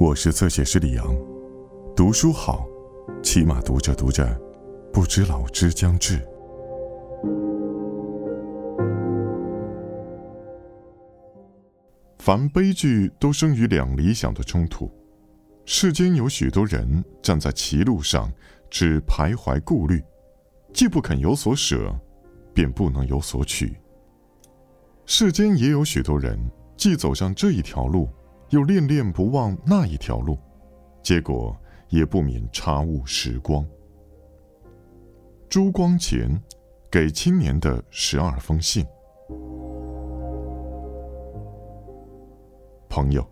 [0.00, 1.06] 我是侧写师李阳，
[1.94, 2.66] 读书好，
[3.22, 4.26] 起码读着读着，
[4.92, 6.20] 不知老之将至。
[12.18, 14.90] 凡悲剧都生于两理想的冲突，
[15.64, 18.28] 世间有许多人站在歧路上，
[18.68, 20.02] 只徘徊顾虑，
[20.72, 21.94] 既不肯有所舍，
[22.52, 23.76] 便不能有所取。
[25.06, 26.36] 世间也有许多人，
[26.76, 28.08] 既走上这一条路。
[28.54, 30.38] 又恋恋不忘那一条路，
[31.02, 31.58] 结果
[31.88, 33.66] 也不免差误时光。
[35.48, 36.40] 朱光潜
[36.88, 38.86] 给青年的十二封信。
[42.88, 43.28] 朋友，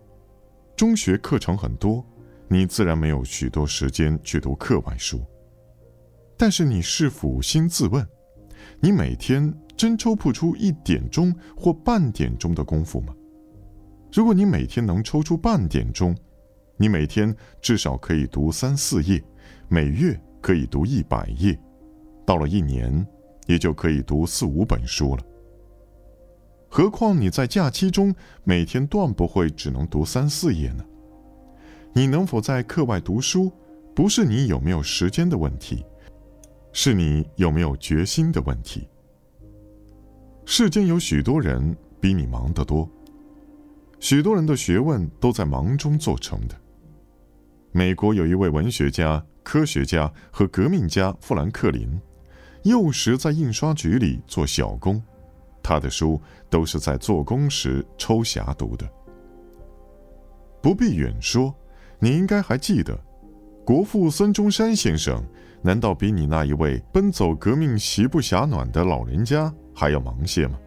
[0.74, 2.04] 中学课程很多，
[2.48, 5.20] 你自然没有许多时间去读课外书。
[6.36, 8.04] 但是你是否心自问，
[8.80, 13.14] 你每天真抽不出一点钟或半点钟的功夫吗？
[14.12, 16.14] 如果你每天能抽出半点钟，
[16.76, 19.22] 你每天至少可以读三四页，
[19.68, 21.58] 每月可以读一百页，
[22.26, 23.06] 到了一年，
[23.46, 25.22] 也就可以读四五本书了。
[26.68, 30.84] 何况你在假期中每天断不会只能读三四页呢？
[31.94, 33.50] 你能否在课外读书，
[33.94, 35.82] 不是你有没有时间的问题，
[36.72, 38.86] 是你有没有决心的问题。
[40.44, 42.86] 世间有许多人比你忙得多。
[44.02, 46.56] 许多人的学问都在忙中做成的。
[47.70, 51.88] 美国有一位文学家、科学家和革命家富兰克林，
[52.64, 55.00] 幼时在印刷局里做小工，
[55.62, 58.90] 他的书都是在做工时抽匣读的。
[60.60, 61.54] 不必远说，
[62.00, 62.98] 你应该还记得，
[63.64, 65.24] 国父孙中山先生，
[65.62, 70.58] 难道比你那一位奔走革命、席不暇暖的老人家还要忙些吗？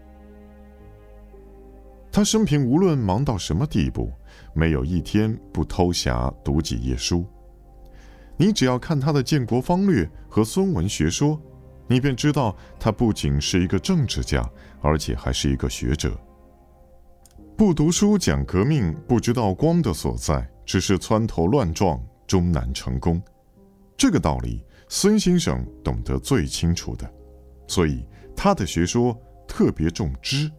[2.16, 4.09] 他生平无论忙到什么地步，
[4.53, 7.25] 没有一天不偷暇读几页书。
[8.38, 11.31] 你只要看他的《建国方略》和《孙文学说》，
[11.89, 14.50] 你便知道他不仅是一个政治家，
[14.81, 16.17] 而且还是一个学者。
[17.57, 23.22] 不读书讲革命，不知道光的所在，只是蹿头乱撞，终难成功。
[23.97, 27.13] 这个道理，孙先生懂得最清楚的，
[27.68, 29.13] 所以他的学说
[29.45, 30.50] 特别重知。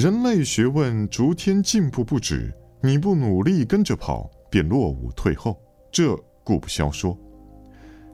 [0.00, 5.60] 人类学问逐天进步不止，你不努力跟着跑，便落伍退后，
[5.90, 6.14] 这
[6.44, 7.18] 固不消说。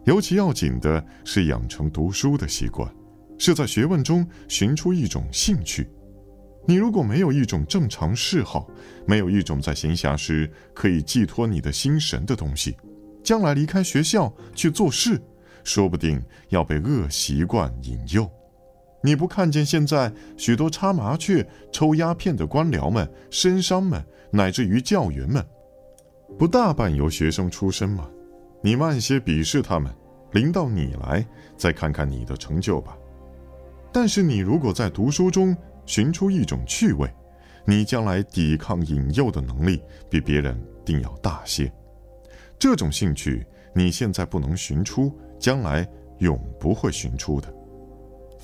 [0.04, 2.90] 尤其要紧的是养成读书的习惯，
[3.36, 5.86] 是在学问中寻出一种兴趣。
[6.66, 8.66] 你如果没有一种正常嗜好，
[9.06, 12.74] 没有一种在闲暇时可以寄托你的心神的东西，
[13.22, 15.20] 将来离开学校去做事，
[15.62, 16.18] 说不定
[16.48, 18.26] 要被恶习惯引诱。
[19.04, 25.44] 你不看见现在许多插麻雀、抽鸦片的官僚们、绅商们，乃至于教员们，
[26.38, 28.08] 不大半由学生出身吗？
[28.62, 29.94] 你慢些鄙视他们，
[30.32, 31.22] 临到你来，
[31.54, 32.96] 再看看你的成就吧。
[33.92, 35.54] 但是你如果在读书中
[35.84, 37.06] 寻出一种趣味，
[37.66, 41.70] 你将来抵抗引诱的能力比别人定要大些。
[42.58, 45.86] 这种兴趣你现在不能寻出，将来
[46.20, 47.54] 永不会寻出的。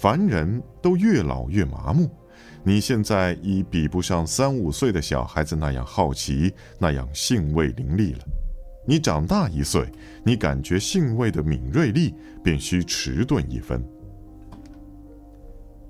[0.01, 2.09] 凡人都越老越麻木，
[2.65, 8.21] 你现在已比不上三五岁的小孩子那样好奇，那样兴味凌厉了。
[8.89, 9.87] 你长大一岁，
[10.25, 13.85] 你感觉兴味的敏锐力便需迟钝一分。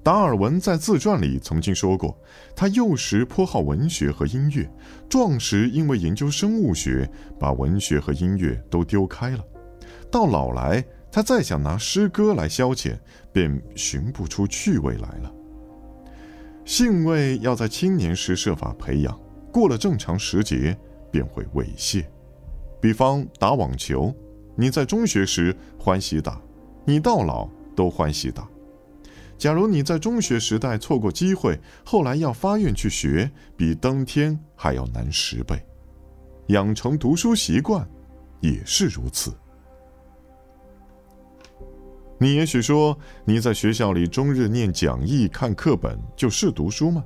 [0.03, 2.19] 达尔文在自传里曾经说过，
[2.56, 4.69] 他幼时颇好文学和音乐，
[5.09, 9.44] 壮时因为研究生物学，把文学和音乐都丢开了，
[10.10, 10.84] 到老来。
[11.12, 12.98] 他再想拿诗歌来消遣，
[13.32, 15.32] 便寻不出趣味来了。
[16.65, 19.19] 兴味要在青年时设法培养，
[19.53, 20.76] 过了正常时节
[21.10, 22.04] 便会猥亵。
[22.81, 24.15] 比方打网球，
[24.54, 26.41] 你在中学时欢喜打，
[26.84, 28.49] 你到老都欢喜打。
[29.37, 35.61] 假如你在中学时代错过机会，后来要发愿去学，比登天还要难十倍。
[36.49, 37.88] 养成读书习惯，
[38.40, 39.32] 也是如此。
[42.22, 47.02] 你也许说，你在学校里终日念讲义、看课本，就是读书吗？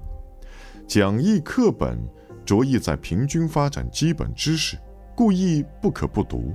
[0.88, 1.96] 讲义、课本
[2.44, 4.76] 着意在平均发展基本知识，
[5.14, 6.52] 故意不可不读。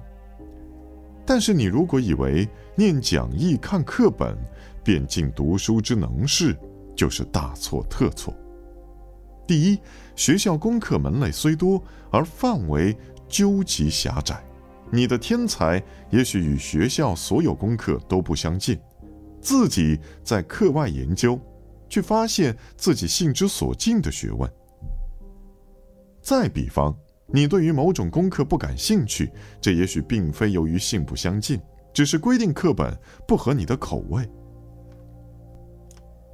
[1.25, 2.45] 但是你如果以为
[2.75, 4.37] 念讲义、看课本
[4.83, 6.53] 便尽读书之能事，
[6.97, 8.33] 就是大错特错。
[9.47, 9.79] 第一，
[10.17, 12.93] 学校功课门类虽多，而范围
[13.29, 14.43] 究极狭窄。
[14.91, 18.79] 你的天才也许与学校所有功课都不相近，
[19.39, 21.39] 自己在课外研究，
[21.87, 24.49] 去发现自己性之所近的学问。
[26.21, 26.95] 再比方，
[27.27, 29.31] 你对于某种功课不感兴趣，
[29.61, 31.61] 这也许并非由于性不相近，
[31.93, 32.97] 只是规定课本
[33.27, 34.27] 不合你的口味。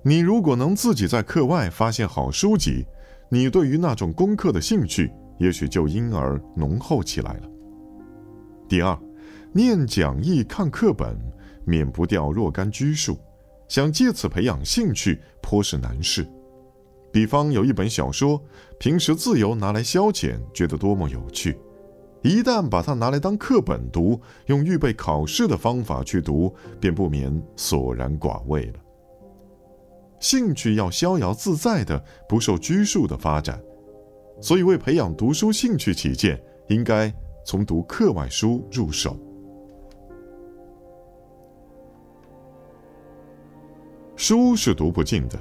[0.01, 2.86] 你如果能自己在课外发现好书籍，
[3.30, 7.50] 你对于那种功课的兴趣也许就因而浓厚起来了。
[8.67, 8.97] 第二，
[9.53, 11.15] 念讲义、看课本，
[11.65, 13.17] 免不掉若干拘束，
[13.67, 16.27] 想借此培养兴趣，颇是难事。
[17.12, 18.41] 比方有一本小说，
[18.79, 21.53] 平时自由拿来消遣，觉得多么有趣；
[22.23, 28.79] 一旦把它拿来当课本读，用预备考试的方法去读，便不免索然寡味了。
[30.19, 33.62] 兴趣要逍遥自在的、不受拘束的发展，
[34.41, 37.13] 所以为培养读书兴趣起见，应该
[37.45, 39.15] 从读课外书入手。
[44.15, 45.38] 书是读不尽的，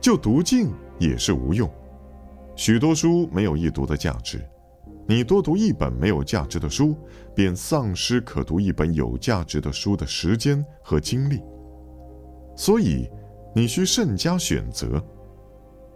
[0.00, 0.70] 就读尽。
[0.98, 1.70] 也是无用，
[2.54, 4.42] 许多书没有一读的价值。
[5.06, 6.96] 你多读一本没有价值的书，
[7.34, 11.42] 便丧失可读一本有价值的书的时间和精力。
[12.56, 13.10] 所以，
[13.54, 15.04] 你需慎加选择。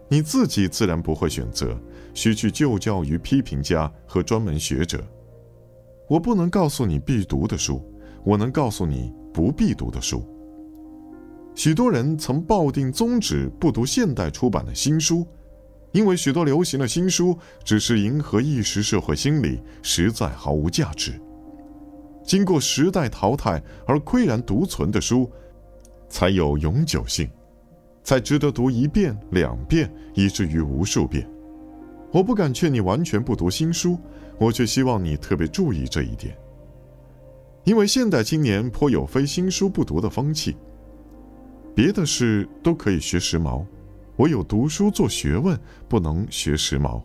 [0.07, 1.75] 你自己自然不会选择，
[2.13, 5.03] 需去就教于批评家和专门学者。
[6.11, 7.81] 我不能告诉你必读的书，
[8.25, 10.21] 我能告诉你不必读的书。
[11.55, 15.25] 许多人曾抱定宗旨，不读现代出版的新书，
[15.93, 21.13] 因为许多流行的新书只是迎合一时社会心理，实在毫无价值。
[22.25, 25.31] 经过时代淘汰而岿然独存的书，
[26.09, 27.29] 才有永久性，
[28.03, 31.25] 才值得读一遍、两遍，以至于无数遍。
[32.11, 33.97] 我不敢劝你完全不读新书，
[34.37, 36.37] 我却希望你特别注意这一点，
[37.63, 40.55] 因为现代青年颇有非新书不读的风气。
[41.73, 43.65] 别的事都可以学时髦，
[44.17, 47.01] 唯有读书做学问不能学时髦。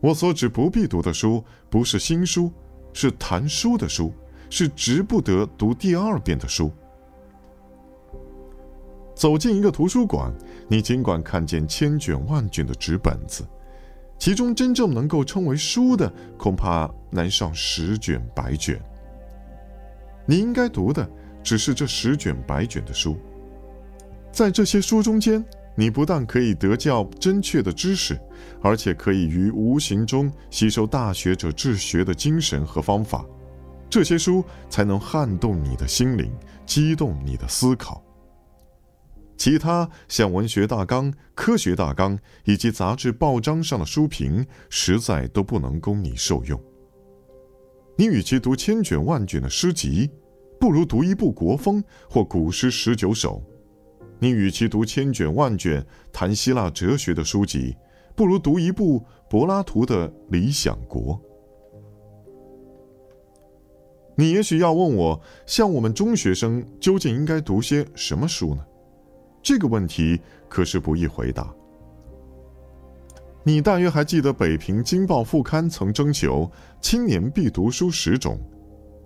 [0.00, 2.50] 我所指不必读的书，不是新书，
[2.94, 4.10] 是谈书的书，
[4.48, 6.72] 是值不得读第二遍的书。
[9.14, 10.32] 走进一个图书馆，
[10.66, 13.44] 你尽管看见千卷万卷的纸本子，
[14.18, 18.80] 其中真正能够称为书的，恐怕难上十卷百卷。
[20.26, 21.08] 你应该读的，
[21.42, 23.16] 只是这十卷百卷的书。
[24.32, 25.42] 在这些书中间，
[25.74, 28.20] 你不但可以得较真确的知识，
[28.60, 33.24] 而且可以于无形中吸收大学者治学的精神和方法。
[33.88, 36.30] 这些书才能撼动你的心灵，
[36.66, 38.02] 激动你的思考。
[39.38, 46.60] 其他像文学大纲、科学大纲以及杂志报章上的书评，实在都不能供你受用。
[47.96, 50.10] 你与其读千卷万卷的诗集，
[50.58, 53.40] 不如读一部国风或古诗十九首。
[54.18, 57.76] 你与其读千卷万卷谈希腊哲学的书籍，
[58.16, 61.14] 不如读一部柏拉图的《理想国》。
[64.16, 68.64] 你也许要问我，像我们中学生究竟应该读些什么书呢？
[69.42, 71.52] 这个问题可是不易回答。
[73.44, 76.50] 你大约还记得《北平京报》副刊曾征求
[76.80, 78.38] 青年必读书十种，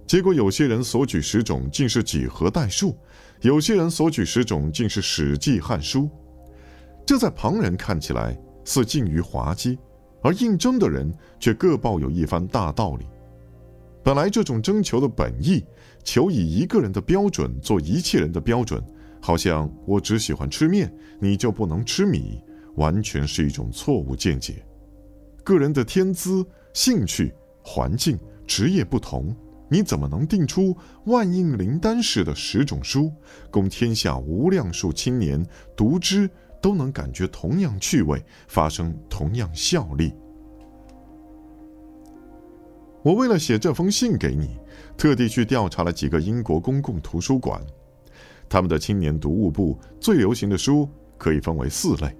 [0.07, 2.97] 结果有些人所举十种竟是几何代数。
[3.43, 6.03] 有些人所举十种竟是《史记》《汉书》，
[7.05, 9.79] 这在旁人看起来似近于滑稽，
[10.23, 13.07] 而应征的人却各抱有一番大道理。
[14.05, 15.65] 本来这种征求的本意，
[16.05, 18.83] 求以一个人的标准做一切人的标准，
[19.23, 22.43] 好像我只喜欢吃面，你就不能吃米，
[22.75, 24.65] 完全是一种错误见解。
[25.45, 29.35] 个人的天资、兴趣、环境、职业不同。
[29.69, 30.77] 你怎么能定出
[31.07, 33.11] 万应灵丹式的十种书，
[33.51, 35.43] 供天下无量数青年
[35.75, 36.29] 读之，
[36.61, 40.13] 都能感觉同样趣味，发生同样效力？
[43.03, 44.59] 我为了写这封信给你，
[44.99, 47.59] 特地去调查了几个英国公共图书馆，
[48.53, 52.15] 他们的青年读物部最流行的书可以分为四类：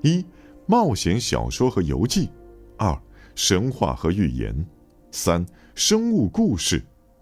[0.00, 0.24] 一、
[0.64, 2.28] 冒险小说和游记；
[2.76, 2.96] 二、
[3.34, 4.54] 神话和寓言；
[5.10, 5.44] 三。
[5.74, 6.80] 生物故事，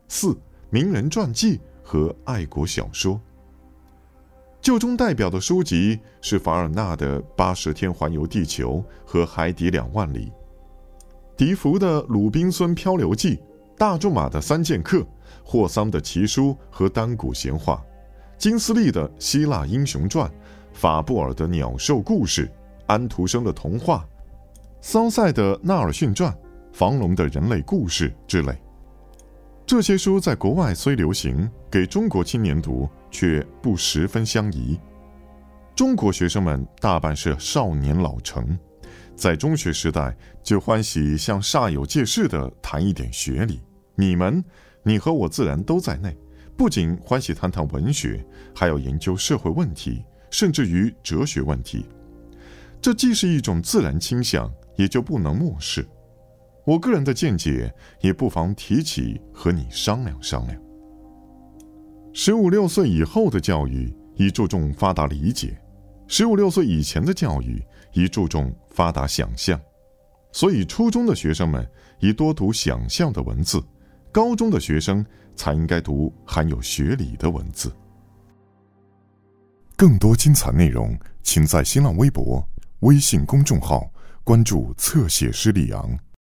[0.08, 0.37] 四
[0.68, 3.18] 名人传记和爱国小说。
[4.61, 10.26] 旧中代表的书籍是凡尔纳的《八十天环游地球》和《海底两万里》，
[11.35, 13.37] 笛福的《鲁滨孙漂流记》，
[13.78, 14.99] 大仲马的《三剑客》，
[15.42, 17.82] 霍桑的《奇书》和《单古闲话》，
[18.38, 20.30] 金斯利的《希腊英雄传》，
[20.73, 22.47] 法布尔的《鸟兽故事》，
[22.87, 24.07] 安徒生的童话，
[24.80, 26.33] 桑塞的《纳尔逊传》。
[26.73, 28.57] 房龙的人类故事之类，
[29.66, 34.78] 这些书在国外虽流行，给中国青年读却不十分相宜。
[35.75, 38.57] 中国学生们大半是少年老成，
[39.16, 43.61] 在中学时代就欢喜像煞有介事地谈一点学理。
[43.97, 44.45] 你们，
[44.85, 46.16] 你和我自然都在内，
[46.59, 48.21] 不仅欢喜谈谈文学，
[48.53, 51.87] 还要研究社会问题，甚至于哲学问题。
[52.83, 55.87] 这既是一种自然倾向，也就不能漠视。
[56.67, 60.61] 我个人的见解，也不妨提起和你商量商量。
[62.12, 65.57] 十五六岁以后的教育以注重发达理解，
[66.09, 67.62] 十五六岁以前的教育
[67.93, 69.61] 以注重发达想象。
[70.33, 71.65] 所以，初中的学生们
[72.00, 73.62] 宜多读想象的文字，
[74.11, 75.07] 高中的学生
[75.38, 77.73] 才应该读含有学理的文字。
[79.76, 82.45] 更多精彩内容，请在新浪微博、
[82.80, 83.88] 微信公众号
[84.25, 85.97] 关注“侧写师李昂”。